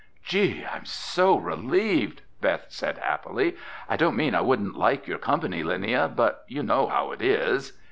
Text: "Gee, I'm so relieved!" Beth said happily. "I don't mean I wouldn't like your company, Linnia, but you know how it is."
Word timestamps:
"Gee, 0.23 0.65
I'm 0.65 0.85
so 0.85 1.37
relieved!" 1.37 2.23
Beth 2.41 2.65
said 2.69 2.97
happily. 2.97 3.55
"I 3.87 3.97
don't 3.97 4.15
mean 4.17 4.33
I 4.33 4.41
wouldn't 4.41 4.75
like 4.75 5.05
your 5.05 5.19
company, 5.19 5.61
Linnia, 5.61 6.07
but 6.15 6.43
you 6.47 6.63
know 6.63 6.87
how 6.87 7.11
it 7.11 7.21
is." 7.21 7.73